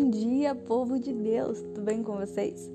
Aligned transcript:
Bom 0.00 0.08
dia, 0.08 0.54
povo 0.54 0.98
de 0.98 1.12
Deus, 1.12 1.60
tudo 1.60 1.82
bem 1.82 2.02
com 2.02 2.16
vocês? 2.16 2.72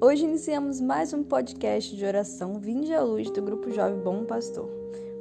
Hoje 0.00 0.24
iniciamos 0.24 0.80
mais 0.80 1.12
um 1.12 1.22
podcast 1.22 1.94
de 1.94 2.04
oração 2.04 2.58
Vinde 2.58 2.92
à 2.92 3.00
Luz 3.00 3.30
do 3.30 3.40
Grupo 3.40 3.70
Jovem 3.70 4.00
Bom 4.00 4.24
Pastor. 4.24 4.68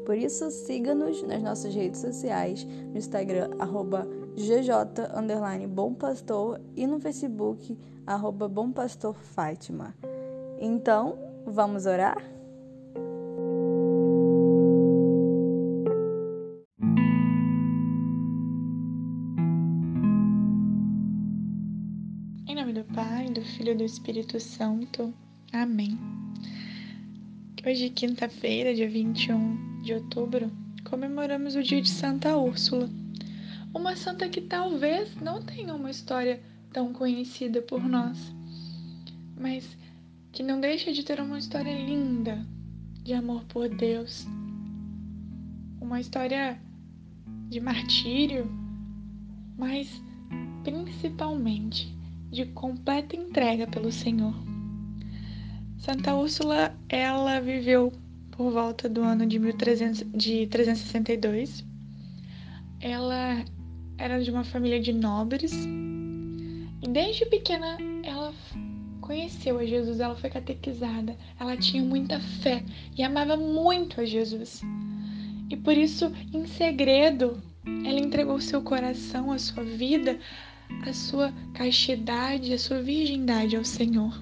Por 0.04 0.18
isso, 0.18 0.50
siga-nos 0.50 1.22
nas 1.22 1.44
nossas 1.44 1.76
redes 1.76 2.02
sociais, 2.02 2.64
no 2.64 2.98
Instagram, 2.98 3.52
arroba 3.60 4.08
gj, 4.36 5.68
Bom 5.70 5.94
Pastor, 5.94 6.60
e 6.76 6.88
no 6.88 7.00
Facebook, 7.00 7.78
arroba 8.08 8.48
Bom 8.50 8.72
Pastor 8.72 9.14
Fátima. 9.14 9.94
Então, 10.60 11.20
vamos 11.46 11.86
orar? 11.86 12.18
Filho 22.54 23.72
e 23.72 23.76
do 23.76 23.84
Espírito 23.84 24.40
Santo. 24.40 25.12
Amém. 25.52 25.98
Hoje, 27.66 27.90
quinta-feira, 27.90 28.76
dia 28.76 28.88
21 28.88 29.82
de 29.82 29.96
outubro, 29.96 30.52
comemoramos 30.84 31.56
o 31.56 31.64
dia 31.64 31.82
de 31.82 31.90
Santa 31.90 32.38
Úrsula, 32.38 32.88
uma 33.74 33.96
santa 33.96 34.30
que 34.30 34.40
talvez 34.40 35.16
não 35.16 35.42
tenha 35.42 35.74
uma 35.74 35.90
história 35.90 36.44
tão 36.72 36.94
conhecida 36.94 37.60
por 37.60 37.84
nós, 37.84 38.20
mas 39.36 39.76
que 40.32 40.44
não 40.44 40.62
deixa 40.62 40.94
de 40.94 41.02
ter 41.02 41.20
uma 41.20 41.40
história 41.40 41.74
linda 41.74 42.46
de 43.02 43.14
amor 43.14 43.44
por 43.46 43.68
Deus, 43.68 44.28
uma 45.82 46.00
história 46.00 46.62
de 47.50 47.60
martírio, 47.60 48.48
mas 49.58 49.90
principalmente 50.64 52.03
de 52.34 52.46
completa 52.46 53.16
entrega 53.16 53.68
pelo 53.68 53.92
Senhor. 53.92 54.34
Santa 55.78 56.16
Úrsula, 56.16 56.76
ela 56.90 57.40
viveu 57.40 57.94
por 58.32 58.52
volta 58.52 58.90
do 58.90 59.02
ano 59.02 59.26
de, 59.26 59.38
1300, 59.38 60.04
de 60.12 60.48
362. 60.48 61.64
Ela 62.82 63.46
era 63.98 64.22
de 64.22 64.32
uma 64.32 64.44
família 64.44 64.80
de 64.80 64.92
nobres 64.92 65.54
e 66.82 66.88
desde 66.90 67.26
pequena 67.28 67.78
ela 68.04 68.34
conheceu 69.00 69.60
a 69.60 69.66
Jesus, 69.66 70.00
ela 70.00 70.16
foi 70.16 70.30
catequizada, 70.30 71.16
ela 71.40 71.56
tinha 71.56 71.84
muita 71.84 72.20
fé 72.20 72.64
e 72.98 73.04
amava 73.04 73.38
muito 73.38 74.02
a 74.02 74.06
Jesus. 74.06 74.62
E 75.50 75.56
por 75.56 75.78
isso, 75.78 76.12
em 76.34 76.48
segredo, 76.48 77.40
ela 77.86 78.00
entregou 78.00 78.42
seu 78.42 78.62
coração, 78.62 79.32
a 79.32 79.38
sua 79.38 79.64
vida 79.64 80.18
a 80.82 80.94
sua 80.94 81.32
castidade, 81.54 82.54
a 82.54 82.58
sua 82.58 82.82
virgindade 82.82 83.56
ao 83.56 83.64
Senhor. 83.64 84.20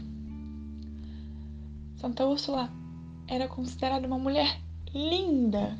Santa 1.95 2.25
Úrsula 2.25 2.69
era 3.27 3.47
considerada 3.47 4.07
uma 4.07 4.19
mulher 4.19 4.59
linda. 4.93 5.77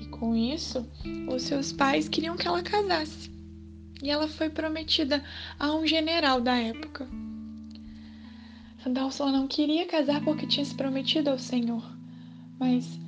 E 0.00 0.06
com 0.06 0.34
isso, 0.34 0.86
os 1.32 1.42
seus 1.42 1.72
pais 1.72 2.08
queriam 2.08 2.36
que 2.36 2.46
ela 2.46 2.62
casasse. 2.62 3.30
E 4.02 4.10
ela 4.10 4.26
foi 4.26 4.50
prometida 4.50 5.22
a 5.58 5.72
um 5.74 5.86
general 5.86 6.40
da 6.40 6.56
época. 6.56 7.08
Santa 8.82 9.04
Úrsula 9.04 9.30
não 9.30 9.46
queria 9.46 9.86
casar 9.86 10.24
porque 10.24 10.46
tinha 10.46 10.64
se 10.64 10.74
prometido 10.74 11.30
ao 11.30 11.38
Senhor. 11.38 11.84
Mas, 12.58 12.98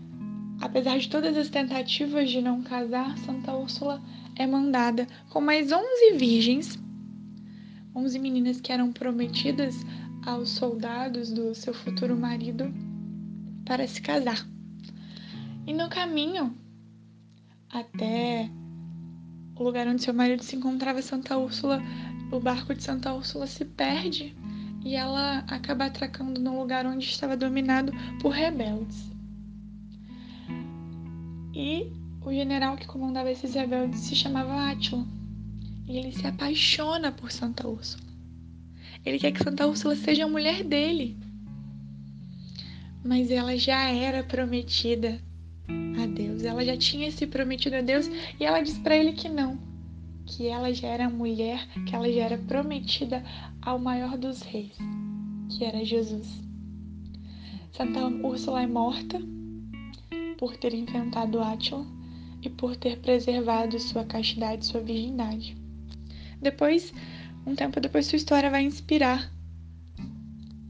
apesar 0.65 0.99
de 0.99 1.11
todas 1.11 1.37
as 1.37 1.51
tentativas 1.51 2.31
de 2.31 2.41
não 2.41 2.63
casar, 2.63 3.19
Santa 3.19 3.55
Úrsula 3.55 4.03
é 4.35 4.47
mandada 4.47 5.07
com 5.29 5.39
mais 5.39 5.71
11 5.71 6.17
virgens, 6.17 6.79
11 7.95 8.19
meninas 8.19 8.63
que 8.63 8.73
eram 8.73 8.91
prometidas 8.91 9.77
aos 10.25 10.49
soldados 10.49 11.31
do 11.31 11.55
seu 11.55 11.75
futuro 11.75 12.17
marido 12.17 12.73
para 13.67 13.87
se 13.87 14.01
casar. 14.01 14.49
E 15.67 15.75
no 15.75 15.91
caminho 15.91 16.57
até 17.71 18.49
o 19.57 19.63
lugar 19.63 19.87
onde 19.87 20.03
seu 20.03 20.15
marido 20.15 20.43
se 20.43 20.57
encontrava, 20.57 21.03
Santa 21.03 21.37
Úrsula, 21.37 21.79
o 22.33 22.41
barco 22.41 22.75
de 22.75 22.83
Santa 22.83 23.13
Úrsula 23.13 23.47
se 23.47 23.67
perde 23.67 24.35
e 24.83 24.95
ela 24.95 25.41
acaba 25.41 25.85
atracando 25.85 26.41
no 26.41 26.59
lugar 26.59 26.87
onde 26.87 27.05
estava 27.05 27.37
dominado 27.37 27.93
por 28.23 28.31
rebeldes. 28.31 29.14
E 31.55 31.93
o 32.25 32.33
general 32.33 32.77
que 32.77 32.87
comandava 32.87 33.31
esses 33.31 33.55
rebeldes 33.55 34.01
se 34.01 34.17
chamava 34.17 34.71
Átila. 34.71 35.07
E 35.87 35.97
ele 35.99 36.11
se 36.11 36.27
apaixona 36.27 37.13
por 37.13 37.31
Santa 37.31 37.69
Úrsula. 37.69 38.03
Ele 39.05 39.19
quer 39.19 39.33
que 39.33 39.45
Santa 39.45 39.67
Úrsula 39.67 39.95
seja 39.95 40.25
a 40.25 40.29
mulher 40.29 40.65
dele. 40.65 41.17
Mas 43.05 43.31
ela 43.31 43.57
já 43.57 43.89
era 43.91 44.25
prometida 44.25 45.21
a 46.03 46.07
Deus. 46.07 46.43
Ela 46.43 46.65
já 46.65 46.77
tinha 46.77 47.11
se 47.13 47.27
prometido 47.27 47.77
a 47.77 47.83
Deus 47.83 48.09
e 48.41 48.45
ela 48.45 48.61
diz 48.61 48.79
para 48.79 48.97
ele 48.97 49.13
que 49.13 49.29
não, 49.29 49.59
que 50.27 50.47
ela 50.49 50.73
já 50.73 50.89
era 50.89 51.09
mulher, 51.09 51.69
que 51.85 51.95
ela 51.95 52.11
já 52.11 52.23
era 52.23 52.39
prometida 52.39 53.23
ao 53.61 53.79
maior 53.79 54.17
dos 54.17 54.41
reis, 54.43 54.77
que 55.51 55.65
era 55.65 55.85
Jesus. 55.85 56.27
Santa 57.73 58.07
Úrsula 58.07 58.63
é 58.63 58.67
morta 58.67 59.21
por 60.35 60.57
ter 60.57 60.75
enfrentado 60.75 61.41
Átila 61.41 61.87
e 62.43 62.51
por 62.51 62.77
ter 62.77 62.99
preservado 62.99 63.79
sua 63.81 64.05
castidade, 64.05 64.67
sua 64.67 64.81
virgindade. 64.81 65.57
Depois, 66.41 66.93
um 67.47 67.55
tempo 67.55 67.81
depois, 67.81 68.07
sua 68.07 68.17
história 68.17 68.51
vai 68.51 68.63
inspirar 68.63 69.31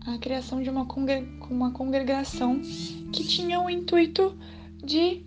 a 0.07 0.19
criação 0.19 0.63
de 0.63 0.69
uma, 0.69 0.87
congre 0.87 1.27
uma 1.51 1.73
congregação 1.73 2.61
que 3.13 3.25
tinha 3.25 3.61
o 3.61 3.71
intuito 3.71 4.37
de 4.85 5.25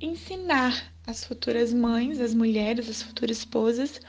ensinar 0.00 0.92
as 1.06 1.24
futuras 1.24 1.72
mães, 1.74 2.20
as 2.20 2.32
mulheres, 2.32 2.88
as 2.88 3.02
futuras 3.02 3.38
esposas, 3.38 4.00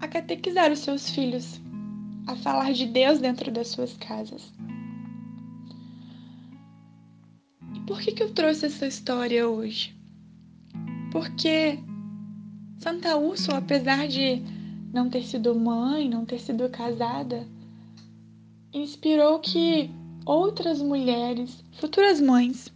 a 0.00 0.08
catequizar 0.08 0.72
os 0.72 0.78
seus 0.80 1.10
filhos, 1.10 1.60
a 2.26 2.34
falar 2.36 2.72
de 2.72 2.86
Deus 2.86 3.18
dentro 3.18 3.50
das 3.50 3.68
suas 3.68 3.96
casas. 3.96 4.50
Por 7.90 8.00
que, 8.00 8.12
que 8.12 8.22
eu 8.22 8.32
trouxe 8.32 8.66
essa 8.66 8.86
história 8.86 9.48
hoje? 9.48 9.92
Porque 11.10 11.76
Santa 12.78 13.16
Úrsula, 13.16 13.58
apesar 13.58 14.06
de 14.06 14.40
não 14.92 15.10
ter 15.10 15.24
sido 15.24 15.56
mãe, 15.56 16.08
não 16.08 16.24
ter 16.24 16.38
sido 16.38 16.68
casada, 16.68 17.48
inspirou 18.72 19.40
que 19.40 19.90
outras 20.24 20.80
mulheres, 20.80 21.64
futuras 21.80 22.20
mães, 22.20 22.72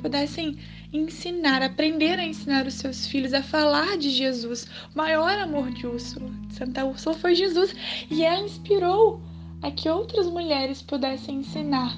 pudessem 0.00 0.56
ensinar, 0.90 1.60
aprender 1.60 2.18
a 2.18 2.26
ensinar 2.26 2.66
os 2.66 2.72
seus 2.72 3.06
filhos 3.06 3.34
a 3.34 3.42
falar 3.42 3.98
de 3.98 4.08
Jesus. 4.08 4.66
O 4.94 4.96
maior 4.96 5.36
amor 5.36 5.70
de 5.72 5.86
Úrsula, 5.86 6.30
Santa 6.48 6.86
Úrsula, 6.86 7.14
foi 7.16 7.34
Jesus. 7.34 7.76
E 8.10 8.22
ela 8.22 8.46
inspirou 8.46 9.20
a 9.60 9.70
que 9.70 9.90
outras 9.90 10.26
mulheres 10.26 10.80
pudessem 10.80 11.40
ensinar 11.40 11.94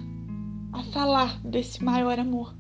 a 0.73 0.83
falar 0.85 1.39
desse 1.41 1.85
maior 1.85 2.19
amor. 2.19 2.55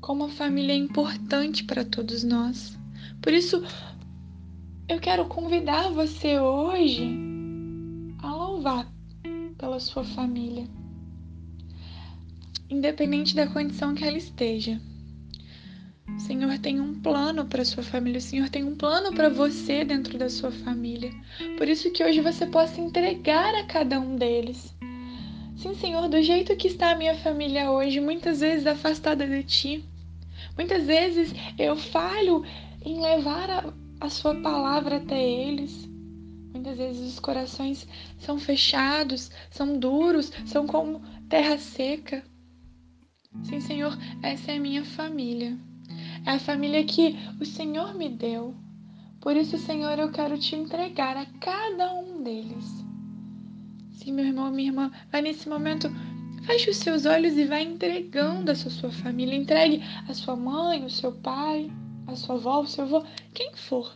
Como 0.00 0.24
a 0.24 0.28
família 0.28 0.74
é 0.74 0.76
importante 0.76 1.64
para 1.64 1.84
todos 1.84 2.22
nós. 2.22 2.78
Por 3.22 3.32
isso, 3.32 3.62
eu 4.88 5.00
quero 5.00 5.26
convidar 5.26 5.90
você 5.90 6.38
hoje 6.38 7.08
a 8.22 8.32
louvar 8.34 8.86
pela 9.58 9.80
sua 9.80 10.04
família, 10.04 10.68
independente 12.68 13.34
da 13.34 13.46
condição 13.46 13.94
que 13.94 14.04
ela 14.04 14.18
esteja. 14.18 14.80
O 16.14 16.20
Senhor 16.20 16.56
tem 16.58 16.80
um 16.80 17.00
plano 17.00 17.46
para 17.46 17.64
sua 17.64 17.82
família, 17.82 18.18
o 18.18 18.22
Senhor 18.22 18.48
tem 18.48 18.62
um 18.62 18.76
plano 18.76 19.12
para 19.12 19.28
você 19.28 19.84
dentro 19.84 20.16
da 20.16 20.28
sua 20.28 20.52
família. 20.52 21.10
Por 21.58 21.68
isso 21.68 21.90
que 21.90 22.04
hoje 22.04 22.20
você 22.20 22.46
possa 22.46 22.80
entregar 22.80 23.54
a 23.54 23.64
cada 23.64 23.98
um 23.98 24.16
deles 24.16 24.76
Sim, 25.56 25.74
Senhor, 25.74 26.06
do 26.08 26.22
jeito 26.22 26.54
que 26.54 26.68
está 26.68 26.90
a 26.90 26.94
minha 26.94 27.14
família 27.14 27.70
hoje, 27.70 27.98
muitas 27.98 28.40
vezes 28.40 28.66
afastada 28.66 29.26
de 29.26 29.42
Ti. 29.42 29.84
Muitas 30.54 30.84
vezes 30.84 31.32
eu 31.58 31.74
falho 31.76 32.44
em 32.84 33.00
levar 33.00 33.48
a, 33.48 33.74
a 33.98 34.10
Sua 34.10 34.34
palavra 34.34 34.98
até 34.98 35.18
eles. 35.18 35.88
Muitas 36.52 36.76
vezes 36.76 37.14
os 37.14 37.18
corações 37.18 37.88
são 38.18 38.38
fechados, 38.38 39.30
são 39.50 39.78
duros, 39.78 40.30
são 40.44 40.66
como 40.66 41.00
terra 41.26 41.56
seca. 41.58 42.22
Sim, 43.42 43.60
Senhor, 43.60 43.96
essa 44.22 44.52
é 44.52 44.56
a 44.56 44.60
minha 44.60 44.84
família. 44.84 45.56
É 46.26 46.32
a 46.32 46.38
família 46.38 46.84
que 46.84 47.16
o 47.40 47.46
Senhor 47.46 47.94
me 47.94 48.10
deu. 48.10 48.54
Por 49.22 49.34
isso, 49.34 49.56
Senhor, 49.56 49.98
eu 49.98 50.12
quero 50.12 50.38
te 50.38 50.54
entregar 50.54 51.16
a 51.16 51.24
cada 51.40 51.94
um 51.94 52.22
deles. 52.22 52.85
Sim, 54.06 54.12
meu 54.12 54.24
irmão, 54.24 54.52
minha 54.52 54.68
irmã, 54.68 54.92
vai 55.10 55.20
nesse 55.20 55.48
momento, 55.48 55.90
feche 56.44 56.70
os 56.70 56.76
seus 56.76 57.06
olhos 57.06 57.36
e 57.36 57.44
vai 57.44 57.64
entregando 57.64 58.52
a 58.52 58.54
sua 58.54 58.88
família. 58.88 59.34
Entregue 59.34 59.82
a 60.06 60.14
sua 60.14 60.36
mãe, 60.36 60.84
o 60.84 60.88
seu 60.88 61.10
pai, 61.10 61.68
a 62.06 62.14
sua 62.14 62.36
avó, 62.36 62.60
o 62.60 62.66
seu 62.68 62.84
avô, 62.84 63.04
quem 63.34 63.52
for. 63.56 63.92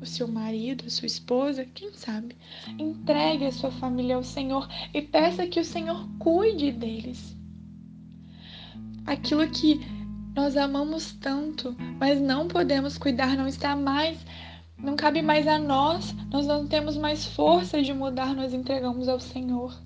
O 0.00 0.06
seu 0.06 0.28
marido, 0.28 0.84
a 0.86 0.88
sua 0.88 1.06
esposa, 1.06 1.66
quem 1.74 1.92
sabe. 1.94 2.36
Entregue 2.78 3.46
a 3.46 3.50
sua 3.50 3.72
família 3.72 4.14
ao 4.14 4.22
Senhor 4.22 4.68
e 4.94 5.02
peça 5.02 5.48
que 5.48 5.58
o 5.58 5.64
Senhor 5.64 6.08
cuide 6.20 6.70
deles. 6.70 7.36
Aquilo 9.04 9.50
que 9.50 9.80
nós 10.32 10.56
amamos 10.56 11.12
tanto, 11.14 11.74
mas 11.98 12.20
não 12.20 12.46
podemos 12.46 12.96
cuidar, 12.98 13.36
não 13.36 13.48
está 13.48 13.74
mais, 13.74 14.24
não 14.78 14.96
cabe 14.96 15.22
mais 15.22 15.46
a 15.46 15.58
nós, 15.58 16.14
nós 16.30 16.46
não 16.46 16.66
temos 16.66 16.96
mais 16.96 17.24
força 17.24 17.82
de 17.82 17.92
mudar, 17.92 18.34
nós 18.34 18.52
entregamos 18.52 19.08
ao 19.08 19.20
Senhor. 19.20 19.76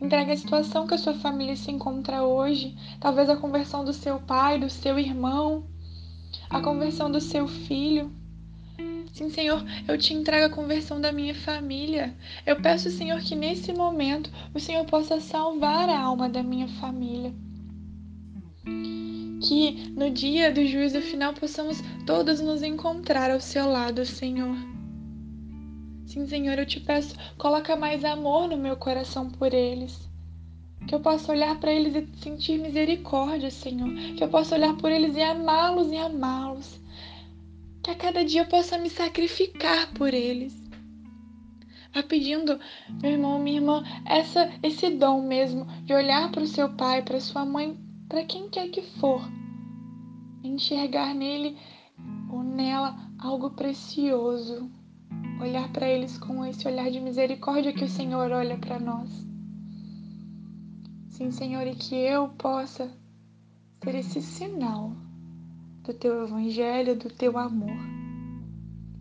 Entregue 0.00 0.32
a 0.32 0.36
situação 0.36 0.86
que 0.86 0.94
a 0.94 0.98
sua 0.98 1.14
família 1.14 1.56
se 1.56 1.70
encontra 1.70 2.22
hoje, 2.22 2.76
talvez 3.00 3.30
a 3.30 3.36
conversão 3.36 3.84
do 3.84 3.92
seu 3.92 4.18
pai, 4.20 4.58
do 4.58 4.68
seu 4.68 4.98
irmão, 4.98 5.64
a 6.50 6.60
conversão 6.60 7.10
do 7.10 7.20
seu 7.20 7.46
filho. 7.46 8.12
Sim, 9.12 9.30
Senhor, 9.30 9.64
eu 9.86 9.96
te 9.96 10.12
entrego 10.12 10.46
a 10.46 10.56
conversão 10.56 11.00
da 11.00 11.12
minha 11.12 11.34
família. 11.34 12.12
Eu 12.44 12.60
peço, 12.60 12.90
Senhor, 12.90 13.20
que 13.20 13.36
nesse 13.36 13.72
momento 13.72 14.28
o 14.52 14.58
Senhor 14.58 14.84
possa 14.86 15.20
salvar 15.20 15.88
a 15.88 16.00
alma 16.00 16.28
da 16.28 16.42
minha 16.42 16.66
família. 16.66 17.32
Que 19.44 19.90
no 19.90 20.08
dia 20.08 20.50
do 20.50 20.64
juízo 20.64 21.02
final 21.02 21.34
possamos 21.34 21.78
todos 22.06 22.40
nos 22.40 22.62
encontrar 22.62 23.30
ao 23.30 23.40
seu 23.40 23.70
lado, 23.70 24.02
Senhor. 24.06 24.56
Sim, 26.06 26.26
Senhor, 26.26 26.58
eu 26.58 26.64
te 26.64 26.80
peço, 26.80 27.14
coloca 27.36 27.76
mais 27.76 28.06
amor 28.06 28.48
no 28.48 28.56
meu 28.56 28.74
coração 28.74 29.28
por 29.28 29.52
eles. 29.52 30.08
Que 30.88 30.94
eu 30.94 31.00
possa 31.00 31.30
olhar 31.30 31.60
para 31.60 31.70
eles 31.70 31.94
e 31.94 32.22
sentir 32.22 32.58
misericórdia, 32.58 33.50
Senhor. 33.50 33.92
Que 34.16 34.24
eu 34.24 34.28
possa 34.28 34.54
olhar 34.54 34.78
por 34.78 34.90
eles 34.90 35.14
e 35.14 35.20
amá-los 35.20 35.92
e 35.92 35.96
amá-los. 35.98 36.80
Que 37.82 37.90
a 37.90 37.94
cada 37.94 38.24
dia 38.24 38.40
eu 38.40 38.46
possa 38.46 38.78
me 38.78 38.88
sacrificar 38.88 39.92
por 39.92 40.14
eles. 40.14 40.54
Vá 41.92 42.02
pedindo, 42.02 42.58
meu 43.02 43.12
irmão, 43.12 43.38
minha 43.38 43.58
irmã, 43.58 43.84
essa, 44.06 44.50
esse 44.62 44.88
dom 44.88 45.20
mesmo 45.20 45.66
de 45.84 45.92
olhar 45.92 46.32
para 46.32 46.42
o 46.42 46.48
seu 46.48 46.70
pai, 46.70 47.02
para 47.02 47.20
sua 47.20 47.44
mãe, 47.44 47.78
para 48.08 48.24
quem 48.24 48.48
quer 48.48 48.68
que 48.68 48.82
for, 48.82 49.22
enxergar 50.42 51.14
nele 51.14 51.56
ou 52.30 52.42
nela 52.42 52.96
algo 53.18 53.50
precioso 53.50 54.70
olhar 55.40 55.70
para 55.72 55.88
eles 55.88 56.18
com 56.18 56.44
esse 56.44 56.66
olhar 56.66 56.90
de 56.90 57.00
misericórdia 57.00 57.72
que 57.72 57.84
o 57.84 57.88
Senhor 57.88 58.30
olha 58.30 58.56
para 58.56 58.78
nós. 58.78 59.10
Sim, 61.08 61.30
Senhor, 61.30 61.66
e 61.66 61.74
que 61.74 61.94
eu 61.94 62.28
possa 62.30 62.90
ser 63.82 63.94
esse 63.94 64.20
sinal 64.20 64.92
do 65.82 65.92
teu 65.92 66.24
evangelho, 66.24 66.96
do 66.96 67.08
teu 67.08 67.38
amor. 67.38 67.76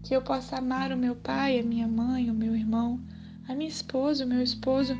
Que 0.03 0.15
eu 0.15 0.21
possa 0.21 0.57
amar 0.57 0.91
o 0.91 0.97
meu 0.97 1.15
pai, 1.15 1.59
a 1.59 1.63
minha 1.63 1.87
mãe, 1.87 2.29
o 2.29 2.33
meu 2.33 2.55
irmão, 2.55 2.99
a 3.47 3.55
minha 3.55 3.69
esposa, 3.69 4.25
o 4.25 4.27
meu 4.27 4.43
esposo, 4.43 4.93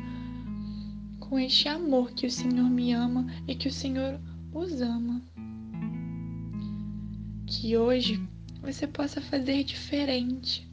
com 1.34 1.38
este 1.40 1.68
amor 1.68 2.12
que 2.12 2.28
o 2.28 2.30
Senhor 2.30 2.70
me 2.70 2.92
ama 2.92 3.26
e 3.48 3.56
que 3.56 3.66
o 3.66 3.72
Senhor 3.72 4.20
os 4.52 4.80
ama. 4.80 5.20
Que 7.44 7.76
hoje 7.76 8.22
você 8.62 8.86
possa 8.86 9.20
fazer 9.20 9.64
diferente 9.64 10.64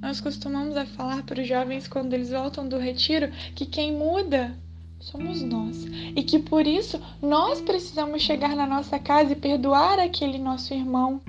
nós 0.00 0.18
costumamos 0.18 0.76
a 0.78 0.86
falar 0.86 1.24
para 1.24 1.42
os 1.42 1.46
jovens 1.46 1.86
quando 1.86 2.14
eles 2.14 2.30
voltam 2.30 2.66
do 2.66 2.78
retiro 2.78 3.30
que 3.54 3.66
quem 3.66 3.92
muda 3.92 4.56
somos 4.98 5.42
nós 5.42 5.84
e 6.14 6.22
que 6.22 6.38
por 6.38 6.66
isso 6.66 6.98
nós 7.20 7.60
precisamos 7.60 8.22
chegar 8.22 8.56
na 8.56 8.66
nossa 8.66 8.98
casa 8.98 9.32
e 9.32 9.36
perdoar 9.36 9.98
aquele 9.98 10.38
nosso 10.38 10.72
irmão. 10.72 11.20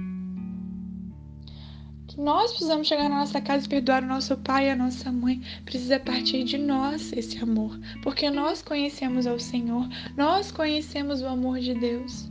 Nós 2.18 2.50
precisamos 2.50 2.88
chegar 2.88 3.10
na 3.10 3.20
nossa 3.20 3.40
casa 3.40 3.66
e 3.66 3.70
perdoar 3.70 4.04
o 4.04 4.08
nosso 4.08 4.36
pai 4.38 4.68
e 4.68 4.72
a 4.72 4.76
nossa 4.76 5.12
mãe. 5.12 5.40
Precisa 5.64 6.00
partir 6.00 6.44
de 6.44 6.58
nós 6.58 7.14
esse 7.14 7.38
amor, 7.38 7.80
porque 8.02 8.30
nós 8.32 8.64
conhecemos 8.64 9.28
ao 9.28 9.40
Senhor, 9.40 9.88
nós 10.18 10.52
conhecemos 10.52 11.22
o 11.22 11.28
amor 11.28 11.60
de 11.60 11.76
Deus. 11.76 12.28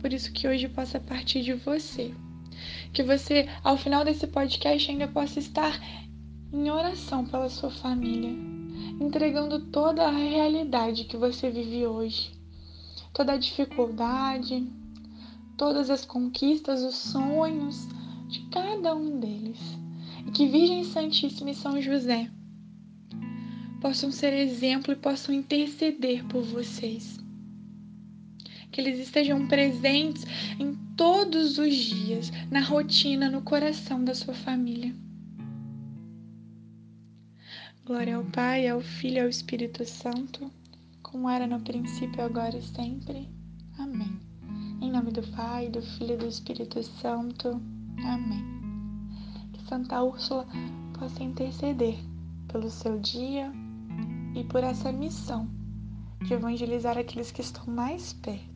Por 0.00 0.12
isso 0.12 0.32
que 0.32 0.46
hoje 0.46 0.68
possa 0.68 1.00
partir 1.00 1.42
de 1.42 1.54
você 1.54 2.14
que 2.92 3.02
você, 3.02 3.48
ao 3.64 3.76
final 3.76 4.04
desse 4.04 4.28
podcast, 4.28 4.88
ainda 4.88 5.08
possa 5.08 5.40
estar 5.40 5.80
em 6.52 6.70
oração 6.70 7.26
pela 7.26 7.50
sua 7.50 7.70
família, 7.70 8.30
entregando 9.00 9.58
toda 9.66 10.06
a 10.06 10.10
realidade 10.10 11.04
que 11.04 11.16
você 11.16 11.50
vive 11.50 11.84
hoje, 11.84 12.30
toda 13.12 13.32
a 13.32 13.36
dificuldade, 13.36 14.64
todas 15.56 15.90
as 15.90 16.04
conquistas, 16.04 16.82
os 16.82 16.94
sonhos 16.94 17.88
de 18.28 18.40
cada 18.50 18.94
um 18.94 19.18
deles. 19.18 19.58
E 20.26 20.30
que 20.30 20.46
Virgem 20.46 20.84
Santíssima 20.84 21.50
e 21.50 21.54
São 21.54 21.80
José 21.80 22.30
possam 23.80 24.10
ser 24.10 24.32
exemplo 24.32 24.92
e 24.92 24.96
possam 24.96 25.34
interceder 25.34 26.24
por 26.24 26.42
vocês 26.42 27.22
que 28.74 28.80
eles 28.80 28.98
estejam 28.98 29.46
presentes 29.46 30.24
em 30.58 30.74
todos 30.96 31.58
os 31.58 31.72
dias, 31.72 32.32
na 32.50 32.58
rotina, 32.58 33.30
no 33.30 33.40
coração 33.40 34.04
da 34.04 34.16
sua 34.16 34.34
família. 34.34 34.92
Glória 37.86 38.16
ao 38.16 38.24
Pai, 38.24 38.66
ao 38.66 38.80
Filho 38.80 39.18
e 39.18 39.20
ao 39.20 39.28
Espírito 39.28 39.84
Santo, 39.84 40.50
como 41.04 41.30
era 41.30 41.46
no 41.46 41.60
princípio, 41.60 42.20
agora 42.24 42.56
e 42.56 42.62
sempre. 42.62 43.28
Amém. 43.78 44.18
Em 44.82 44.90
nome 44.90 45.12
do 45.12 45.22
Pai, 45.22 45.68
do 45.68 45.80
Filho 45.80 46.14
e 46.14 46.16
do 46.16 46.26
Espírito 46.26 46.82
Santo. 46.82 47.62
Amém. 47.98 48.44
Que 49.52 49.62
Santa 49.68 50.02
Úrsula 50.02 50.46
possa 50.98 51.22
interceder 51.22 51.98
pelo 52.48 52.70
seu 52.70 52.98
dia 52.98 53.52
e 54.34 54.44
por 54.44 54.62
essa 54.64 54.90
missão 54.92 55.48
de 56.22 56.34
evangelizar 56.34 56.96
aqueles 56.96 57.30
que 57.30 57.40
estão 57.40 57.66
mais 57.66 58.12
perto. 58.14 58.53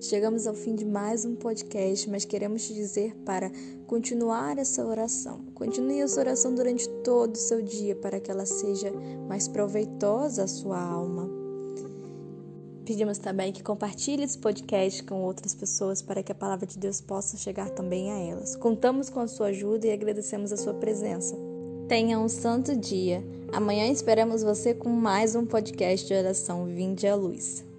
Chegamos 0.00 0.46
ao 0.46 0.54
fim 0.54 0.74
de 0.74 0.84
mais 0.84 1.24
um 1.24 1.36
podcast, 1.36 2.08
mas 2.08 2.24
queremos 2.24 2.66
te 2.66 2.72
dizer 2.72 3.14
para 3.24 3.50
continuar 3.86 4.58
essa 4.58 4.84
oração. 4.84 5.40
Continue 5.54 6.00
essa 6.00 6.20
oração 6.20 6.54
durante 6.54 6.88
todo 7.04 7.34
o 7.34 7.38
seu 7.38 7.60
dia 7.60 7.94
para 7.94 8.18
que 8.18 8.30
ela 8.30 8.46
seja 8.46 8.90
mais 9.28 9.46
proveitosa 9.46 10.44
à 10.44 10.48
sua 10.48 10.80
alma. 10.80 11.28
Pedimos 12.84 13.18
também 13.18 13.52
que 13.52 13.62
compartilhe 13.62 14.24
esse 14.24 14.38
podcast 14.38 15.04
com 15.04 15.22
outras 15.22 15.54
pessoas 15.54 16.02
para 16.02 16.22
que 16.22 16.32
a 16.32 16.34
palavra 16.34 16.66
de 16.66 16.78
Deus 16.78 17.00
possa 17.00 17.36
chegar 17.36 17.70
também 17.70 18.10
a 18.10 18.18
elas. 18.18 18.56
Contamos 18.56 19.08
com 19.08 19.20
a 19.20 19.28
sua 19.28 19.48
ajuda 19.48 19.86
e 19.86 19.92
agradecemos 19.92 20.50
a 20.50 20.56
sua 20.56 20.74
presença. 20.74 21.36
Tenha 21.86 22.18
um 22.18 22.28
santo 22.28 22.74
dia. 22.74 23.22
Amanhã 23.52 23.86
esperamos 23.86 24.42
você 24.42 24.72
com 24.74 24.88
mais 24.88 25.34
um 25.34 25.44
podcast 25.44 26.06
de 26.06 26.14
oração 26.14 26.64
Vinde 26.64 27.06
à 27.06 27.14
Luz. 27.14 27.69